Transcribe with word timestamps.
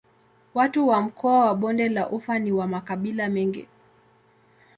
Watu 0.53 0.87
wa 0.87 1.01
mkoa 1.01 1.45
wa 1.45 1.55
Bonde 1.55 1.89
la 1.89 2.09
Ufa 2.09 2.39
ni 2.39 2.51
wa 2.51 2.67
makabila 2.67 3.29
mengi. 3.29 3.67